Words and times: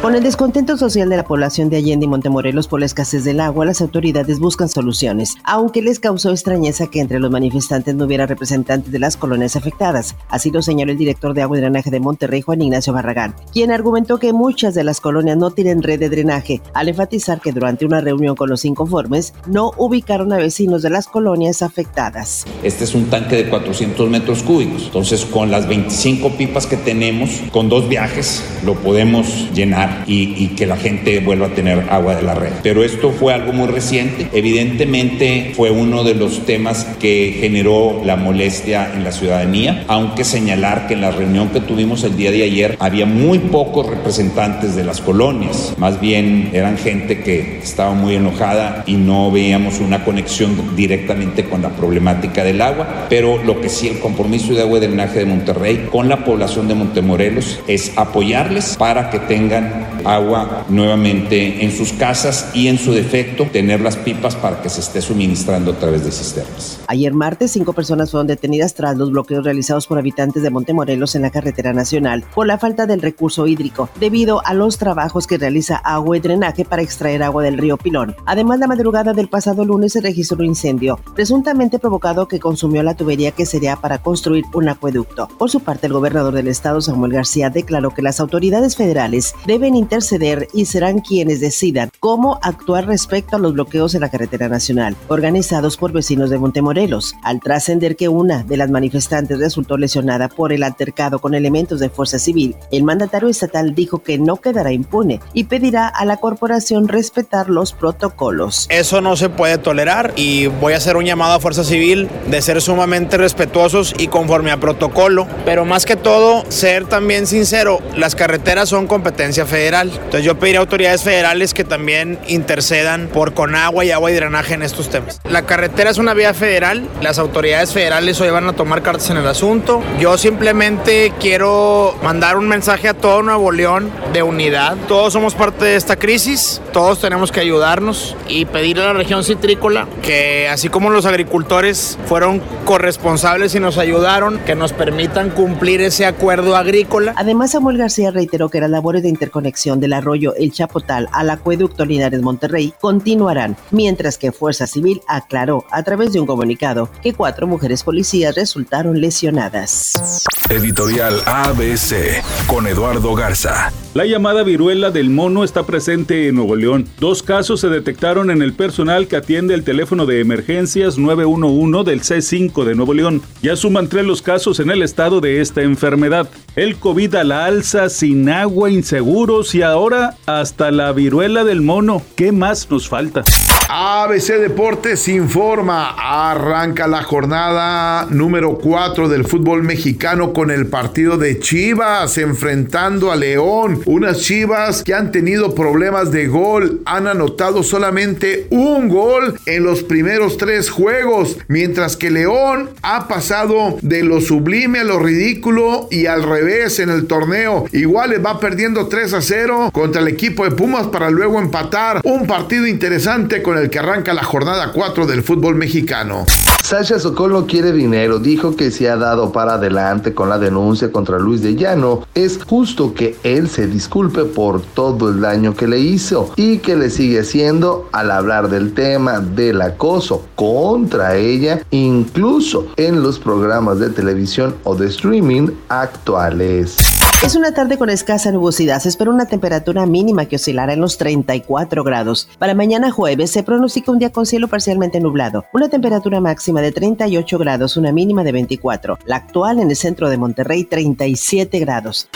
Con 0.00 0.14
el 0.14 0.22
descontento 0.22 0.76
social 0.76 1.08
de 1.08 1.16
la 1.16 1.24
población 1.24 1.70
de 1.70 1.76
Allende 1.76 2.04
y 2.04 2.08
Montemorelos 2.08 2.68
por 2.68 2.78
la 2.78 2.86
escasez 2.86 3.24
del 3.24 3.40
agua, 3.40 3.64
las 3.64 3.80
autoridades 3.80 4.38
buscan 4.38 4.68
soluciones, 4.68 5.34
aunque 5.42 5.82
les 5.82 5.98
causó 5.98 6.30
extrañeza 6.30 6.86
que 6.86 7.00
entre 7.00 7.18
los 7.18 7.32
manifestantes 7.32 7.96
no 7.96 8.04
hubiera 8.04 8.24
representantes 8.24 8.92
de 8.92 9.00
las 9.00 9.16
colonias 9.16 9.56
afectadas. 9.56 10.14
Así 10.28 10.52
lo 10.52 10.62
señaló 10.62 10.92
el 10.92 10.98
director 10.98 11.34
de 11.34 11.42
agua 11.42 11.58
y 11.58 11.62
drenaje 11.62 11.90
de 11.90 11.98
Monterrey, 11.98 12.42
Juan 12.42 12.62
Ignacio 12.62 12.92
Barragán, 12.92 13.34
quien 13.52 13.72
argumentó 13.72 14.18
que 14.18 14.32
muchas 14.32 14.76
de 14.76 14.84
las 14.84 15.00
colonias 15.00 15.36
no 15.36 15.50
tienen 15.50 15.82
red 15.82 15.98
de 15.98 16.08
drenaje, 16.08 16.62
al 16.74 16.88
enfatizar 16.88 17.40
que 17.40 17.50
durante 17.50 17.84
una 17.84 18.00
reunión 18.00 18.36
con 18.36 18.50
los 18.50 18.64
inconformes 18.64 19.34
no 19.48 19.72
ubicaron 19.78 20.32
a 20.32 20.36
vecinos 20.36 20.82
de 20.82 20.90
las 20.90 21.08
colonias 21.08 21.60
afectadas. 21.60 22.46
Este 22.62 22.84
es 22.84 22.94
un 22.94 23.06
tanque 23.06 23.34
de 23.34 23.50
400 23.50 24.08
metros 24.08 24.44
cúbicos, 24.44 24.84
entonces 24.84 25.24
con 25.24 25.50
las 25.50 25.66
25 25.66 26.36
pipas 26.36 26.68
que 26.68 26.76
tenemos, 26.76 27.42
con 27.50 27.68
dos 27.68 27.88
viajes, 27.88 28.44
lo 28.64 28.74
podemos 28.76 29.50
llenar 29.52 29.87
y, 30.06 30.48
que 30.48 30.66
la 30.66 30.76
gente 30.76 31.20
vuelva 31.20 31.46
a 31.46 31.50
tener 31.50 31.86
agua 31.90 32.16
de 32.16 32.22
la 32.22 32.34
red. 32.34 32.52
Pero 32.62 32.82
esto 32.82 33.10
fue 33.12 33.34
algo 33.34 33.52
muy 33.52 33.68
reciente. 33.68 34.26
Evidentemente 34.32 35.52
fue 35.54 35.70
uno 35.70 36.04
de 36.04 36.14
los 36.14 36.46
temas 36.46 36.84
que 36.98 37.36
generó 37.38 38.02
la 38.04 38.16
molestia 38.16 38.90
en 38.94 39.04
la 39.04 39.12
ciudadanía, 39.12 39.84
aunque 39.88 40.24
señalar 40.24 40.86
que 40.86 40.94
en 40.94 41.02
la 41.02 41.10
reunión 41.10 41.50
que 41.50 41.60
tuvimos 41.60 42.02
el 42.04 42.16
día 42.16 42.30
de 42.30 42.42
ayer 42.42 42.76
había 42.80 43.06
muy 43.06 43.38
pocos 43.38 43.86
representantes 43.86 44.74
de 44.74 44.84
las 44.84 45.00
colonias. 45.00 45.74
Más 45.76 46.00
bien 46.00 46.50
eran 46.52 46.76
gente 46.78 47.20
que 47.22 47.58
estaba 47.62 47.94
muy 47.94 48.14
enojada 48.14 48.84
y 48.86 48.94
no 48.94 49.30
veíamos 49.30 49.80
una 49.80 50.04
conexión 50.04 50.76
directamente 50.76 51.44
con 51.44 51.62
la 51.62 51.70
problemática 51.70 52.44
del 52.44 52.60
agua. 52.60 53.06
Pero 53.08 53.42
lo 53.44 53.60
que 53.60 53.68
sí, 53.68 53.88
el 53.88 53.98
compromiso 53.98 54.54
de 54.54 54.62
agua 54.62 54.78
y 54.78 54.82
drenaje 54.82 55.20
de 55.20 55.26
Monterrey 55.26 55.88
con 55.90 56.08
la 56.08 56.24
población 56.24 56.68
de 56.68 56.74
Montemorelos 56.74 57.60
es 57.66 57.92
apoyarles 57.96 58.76
para 58.76 59.10
que 59.10 59.18
tengan 59.18 59.77
agua 60.04 60.64
nuevamente 60.68 61.64
en 61.64 61.72
sus 61.72 61.92
casas 61.92 62.50
y 62.54 62.68
en 62.68 62.78
su 62.78 62.92
defecto 62.92 63.46
tener 63.52 63.80
las 63.80 63.96
pipas 63.96 64.34
para 64.36 64.62
que 64.62 64.68
se 64.68 64.80
esté 64.80 65.00
suministrando 65.00 65.72
a 65.72 65.74
través 65.74 66.04
de 66.04 66.10
cisternas. 66.10 66.80
Ayer 66.86 67.12
martes, 67.12 67.52
cinco 67.52 67.72
personas 67.72 68.10
fueron 68.10 68.26
detenidas 68.26 68.74
tras 68.74 68.96
los 68.96 69.10
bloqueos 69.10 69.44
realizados 69.44 69.86
por 69.86 69.98
habitantes 69.98 70.42
de 70.42 70.50
Montemorelos 70.50 71.14
en 71.14 71.22
la 71.22 71.30
carretera 71.30 71.72
nacional 71.72 72.24
por 72.34 72.46
la 72.46 72.58
falta 72.58 72.86
del 72.86 73.02
recurso 73.02 73.46
hídrico 73.46 73.88
debido 74.00 74.44
a 74.44 74.54
los 74.54 74.78
trabajos 74.78 75.26
que 75.26 75.38
realiza 75.38 75.76
agua 75.76 76.16
y 76.16 76.20
drenaje 76.20 76.64
para 76.64 76.82
extraer 76.82 77.22
agua 77.22 77.42
del 77.42 77.58
río 77.58 77.76
Pilón. 77.76 78.14
Además, 78.26 78.58
la 78.58 78.66
madrugada 78.66 79.12
del 79.12 79.28
pasado 79.28 79.64
lunes 79.64 79.92
se 79.92 80.00
registró 80.00 80.38
un 80.38 80.46
incendio 80.46 80.98
presuntamente 81.14 81.78
provocado 81.78 82.28
que 82.28 82.40
consumió 82.40 82.82
la 82.82 82.94
tubería 82.94 83.32
que 83.32 83.46
sería 83.46 83.76
para 83.76 83.98
construir 83.98 84.44
un 84.54 84.68
acueducto. 84.68 85.28
Por 85.38 85.50
su 85.50 85.60
parte, 85.60 85.86
el 85.86 85.92
gobernador 85.92 86.34
del 86.34 86.48
estado, 86.48 86.80
Samuel 86.80 87.12
García, 87.12 87.50
declaró 87.50 87.90
que 87.90 88.02
las 88.02 88.20
autoridades 88.20 88.76
federales 88.76 89.34
deben 89.46 89.74
interceder 89.88 90.48
y 90.52 90.66
serán 90.66 90.98
quienes 90.98 91.40
decidan 91.40 91.88
cómo 91.98 92.38
actuar 92.42 92.86
respecto 92.86 93.36
a 93.36 93.38
los 93.38 93.54
bloqueos 93.54 93.94
en 93.94 94.02
la 94.02 94.10
carretera 94.10 94.46
nacional, 94.46 94.94
organizados 95.08 95.78
por 95.78 95.92
vecinos 95.92 96.28
de 96.28 96.36
Montemorelos, 96.36 97.14
al 97.22 97.40
trascender 97.40 97.96
que 97.96 98.10
una 98.10 98.42
de 98.42 98.58
las 98.58 98.70
manifestantes 98.70 99.38
resultó 99.38 99.78
lesionada 99.78 100.28
por 100.28 100.52
el 100.52 100.62
altercado 100.62 101.20
con 101.20 101.32
elementos 101.32 101.80
de 101.80 101.88
fuerza 101.88 102.18
civil. 102.18 102.54
El 102.70 102.84
mandatario 102.84 103.30
estatal 103.30 103.74
dijo 103.74 104.02
que 104.02 104.18
no 104.18 104.36
quedará 104.36 104.72
impune 104.72 105.20
y 105.32 105.44
pedirá 105.44 105.88
a 105.88 106.04
la 106.04 106.18
corporación 106.18 106.86
respetar 106.86 107.48
los 107.48 107.72
protocolos. 107.72 108.66
Eso 108.68 109.00
no 109.00 109.16
se 109.16 109.30
puede 109.30 109.56
tolerar 109.56 110.12
y 110.16 110.48
voy 110.48 110.74
a 110.74 110.76
hacer 110.76 110.98
un 110.98 111.06
llamado 111.06 111.32
a 111.32 111.40
fuerza 111.40 111.64
civil 111.64 112.10
de 112.30 112.42
ser 112.42 112.60
sumamente 112.60 113.16
respetuosos 113.16 113.94
y 113.98 114.08
conforme 114.08 114.50
a 114.50 114.60
protocolo, 114.60 115.26
pero 115.46 115.64
más 115.64 115.86
que 115.86 115.96
todo 115.96 116.44
ser 116.50 116.84
también 116.84 117.26
sincero, 117.26 117.80
las 117.96 118.14
carreteras 118.14 118.68
son 118.68 118.86
competencia 118.86 119.46
federal 119.46 119.77
entonces 119.86 120.24
yo 120.24 120.38
pediría 120.38 120.60
a 120.60 120.62
autoridades 120.62 121.02
federales 121.02 121.54
que 121.54 121.64
también 121.64 122.18
intercedan 122.26 123.08
por 123.08 123.34
con 123.34 123.54
agua 123.54 123.84
y 123.84 123.90
agua 123.90 124.10
y 124.10 124.14
drenaje 124.14 124.54
en 124.54 124.62
estos 124.62 124.88
temas. 124.88 125.20
La 125.28 125.42
carretera 125.42 125.90
es 125.90 125.98
una 125.98 126.14
vía 126.14 126.34
federal, 126.34 126.88
las 127.00 127.18
autoridades 127.18 127.72
federales 127.72 128.20
hoy 128.20 128.30
van 128.30 128.48
a 128.48 128.54
tomar 128.54 128.82
cartas 128.82 129.10
en 129.10 129.18
el 129.18 129.26
asunto. 129.26 129.82
Yo 130.00 130.18
simplemente 130.18 131.12
quiero 131.20 131.96
mandar 132.02 132.36
un 132.36 132.48
mensaje 132.48 132.88
a 132.88 132.94
todo 132.94 133.22
Nuevo 133.22 133.52
León 133.52 133.90
de 134.12 134.22
unidad. 134.22 134.76
Todos 134.88 135.12
somos 135.12 135.34
parte 135.34 135.64
de 135.64 135.76
esta 135.76 135.96
crisis, 135.96 136.60
todos 136.72 137.00
tenemos 137.00 137.30
que 137.30 137.40
ayudarnos 137.40 138.16
y 138.28 138.44
pedirle 138.46 138.84
a 138.84 138.86
la 138.86 138.92
región 138.94 139.24
citrícola 139.24 139.86
que 140.02 140.48
así 140.48 140.68
como 140.68 140.90
los 140.90 141.06
agricultores 141.06 141.98
fueron 142.06 142.40
corresponsables 142.64 143.54
y 143.54 143.60
nos 143.60 143.78
ayudaron, 143.78 144.38
que 144.40 144.54
nos 144.54 144.72
permitan 144.72 145.30
cumplir 145.30 145.80
ese 145.80 146.06
acuerdo 146.06 146.56
agrícola. 146.56 147.14
Además, 147.16 147.52
Samuel 147.52 147.78
García 147.78 148.10
reiteró 148.10 148.48
que 148.48 148.60
las 148.60 148.70
labores 148.70 149.02
de 149.02 149.08
interconexión 149.08 149.67
del 149.76 149.92
arroyo 149.92 150.34
El 150.34 150.52
Chapotal 150.52 151.08
al 151.12 151.30
acueducto 151.30 151.84
Linares 151.84 152.22
Monterrey 152.22 152.72
continuarán, 152.80 153.56
mientras 153.70 154.16
que 154.16 154.32
Fuerza 154.32 154.66
Civil 154.66 155.02
aclaró 155.06 155.64
a 155.70 155.82
través 155.82 156.12
de 156.12 156.20
un 156.20 156.26
comunicado 156.26 156.88
que 157.02 157.12
cuatro 157.12 157.46
mujeres 157.46 157.82
policías 157.82 158.34
resultaron 158.34 159.00
lesionadas. 159.00 160.24
Editorial 160.48 161.20
ABC 161.26 162.22
con 162.46 162.66
Eduardo 162.66 163.14
Garza. 163.14 163.70
La 163.92 164.06
llamada 164.06 164.42
viruela 164.42 164.90
del 164.90 165.10
mono 165.10 165.44
está 165.44 165.66
presente 165.66 166.28
en 166.28 166.36
Nuevo 166.36 166.56
León. 166.56 166.86
Dos 167.00 167.22
casos 167.22 167.60
se 167.60 167.68
detectaron 167.68 168.30
en 168.30 168.42
el 168.42 168.54
personal 168.54 169.08
que 169.08 169.16
atiende 169.16 169.54
el 169.54 169.64
teléfono 169.64 170.06
de 170.06 170.20
emergencias 170.20 170.96
911 170.96 171.90
del 171.90 172.00
C5 172.00 172.64
de 172.64 172.74
Nuevo 172.74 172.94
León. 172.94 173.20
Ya 173.42 173.56
suman 173.56 173.88
tres 173.88 174.06
los 174.06 174.22
casos 174.22 174.60
en 174.60 174.70
el 174.70 174.82
estado 174.82 175.20
de 175.20 175.40
esta 175.40 175.62
enfermedad. 175.62 176.28
El 176.56 176.76
COVID 176.76 177.14
a 177.16 177.24
la 177.24 177.44
alza, 177.44 177.88
sin 177.88 178.28
agua, 178.28 178.70
inseguros 178.70 179.54
y 179.54 179.57
ahora 179.62 180.16
hasta 180.26 180.70
la 180.70 180.92
viruela 180.92 181.44
del 181.44 181.62
mono. 181.62 182.02
¿Qué 182.16 182.32
más 182.32 182.70
nos 182.70 182.88
falta? 182.88 183.24
ABC 183.70 184.38
Deportes 184.38 185.08
informa, 185.08 185.90
arranca 185.90 186.86
la 186.86 187.02
jornada 187.02 188.06
número 188.08 188.56
4 188.56 189.10
del 189.10 189.26
fútbol 189.26 189.62
mexicano 189.62 190.32
con 190.32 190.50
el 190.50 190.68
partido 190.68 191.18
de 191.18 191.38
Chivas 191.38 192.16
enfrentando 192.16 193.12
a 193.12 193.16
León. 193.16 193.82
Unas 193.84 194.22
Chivas 194.22 194.82
que 194.82 194.94
han 194.94 195.12
tenido 195.12 195.54
problemas 195.54 196.10
de 196.12 196.28
gol, 196.28 196.80
han 196.86 197.08
anotado 197.08 197.62
solamente 197.62 198.46
un 198.48 198.88
gol 198.88 199.38
en 199.44 199.64
los 199.64 199.82
primeros 199.82 200.38
tres 200.38 200.70
juegos, 200.70 201.36
mientras 201.48 201.98
que 201.98 202.10
León 202.10 202.70
ha 202.80 203.06
pasado 203.06 203.76
de 203.82 204.02
lo 204.02 204.22
sublime 204.22 204.78
a 204.78 204.84
lo 204.84 204.98
ridículo 204.98 205.88
y 205.90 206.06
al 206.06 206.22
revés 206.22 206.78
en 206.78 206.88
el 206.88 207.06
torneo. 207.06 207.66
Igual 207.72 208.10
le 208.10 208.18
va 208.18 208.40
perdiendo 208.40 208.86
3 208.86 209.12
a 209.12 209.20
0 209.20 209.70
contra 209.74 210.00
el 210.00 210.08
equipo 210.08 210.44
de 210.44 210.52
Pumas 210.52 210.86
para 210.86 211.10
luego 211.10 211.38
empatar. 211.38 212.00
Un 212.04 212.26
partido 212.26 212.66
interesante 212.66 213.42
con 213.42 213.57
el 213.60 213.70
que 213.70 213.78
arranca 213.78 214.14
la 214.14 214.24
jornada 214.24 214.72
4 214.72 215.06
del 215.06 215.22
fútbol 215.22 215.54
mexicano. 215.54 216.26
Sasha 216.62 216.98
Sokol 216.98 217.46
quiere 217.46 217.72
dinero, 217.72 218.18
dijo 218.18 218.54
que 218.54 218.70
se 218.70 218.90
ha 218.90 218.96
dado 218.96 219.32
para 219.32 219.54
adelante 219.54 220.12
con 220.12 220.28
la 220.28 220.38
denuncia 220.38 220.92
contra 220.92 221.18
Luis 221.18 221.40
de 221.40 221.54
Llano. 221.54 222.06
Es 222.14 222.38
justo 222.44 222.92
que 222.92 223.16
él 223.22 223.48
se 223.48 223.66
disculpe 223.66 224.24
por 224.24 224.60
todo 224.60 225.08
el 225.08 225.20
daño 225.20 225.54
que 225.54 225.66
le 225.66 225.78
hizo 225.78 226.30
y 226.36 226.58
que 226.58 226.76
le 226.76 226.90
sigue 226.90 227.20
haciendo 227.20 227.88
al 227.92 228.10
hablar 228.10 228.50
del 228.50 228.74
tema 228.74 229.20
del 229.20 229.62
acoso 229.62 230.26
contra 230.34 231.16
ella, 231.16 231.62
incluso 231.70 232.66
en 232.76 233.02
los 233.02 233.18
programas 233.18 233.78
de 233.78 233.90
televisión 233.90 234.54
o 234.64 234.74
de 234.74 234.88
streaming 234.88 235.48
actuales. 235.68 236.76
Es 237.20 237.34
una 237.34 237.52
tarde 237.52 237.78
con 237.78 237.90
escasa 237.90 238.30
nubosidad. 238.30 238.80
Se 238.80 238.88
espera 238.88 239.10
una 239.10 239.26
temperatura 239.26 239.84
mínima 239.86 240.26
que 240.26 240.36
oscilará 240.36 240.72
en 240.72 240.80
los 240.80 240.98
34 240.98 241.82
grados. 241.82 242.28
Para 242.38 242.54
mañana 242.54 242.92
jueves 242.92 243.32
se 243.32 243.42
pronostica 243.42 243.90
un 243.90 243.98
día 243.98 244.12
con 244.12 244.24
cielo 244.24 244.46
parcialmente 244.46 245.00
nublado. 245.00 245.44
Una 245.52 245.68
temperatura 245.68 246.20
máxima 246.20 246.60
de 246.62 246.70
38 246.70 247.38
grados, 247.38 247.76
una 247.76 247.90
mínima 247.92 248.22
de 248.22 248.32
24. 248.32 248.98
La 249.04 249.16
actual 249.16 249.58
en 249.58 249.68
el 249.68 249.76
centro 249.76 250.08
de 250.08 250.16
Monterrey, 250.16 250.64
37 250.64 251.58
grados. 251.58 252.08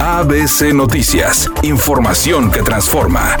ABC 0.00 0.74
Noticias. 0.74 1.48
Información 1.62 2.50
que 2.50 2.62
transforma. 2.62 3.36